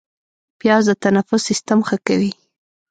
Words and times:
پیاز 0.59 0.85
د 0.89 0.91
تنفس 1.03 1.41
سیستم 1.49 1.79
ښه 1.87 1.97
کوي 2.07 2.31